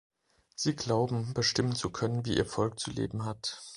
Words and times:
Sie 0.55 0.75
glauben, 0.75 1.31
bestimmen 1.35 1.75
zu 1.75 1.91
können, 1.91 2.25
wie 2.25 2.35
ihr 2.35 2.47
Volk 2.47 2.79
zu 2.79 2.89
leben 2.89 3.23
hat. 3.23 3.61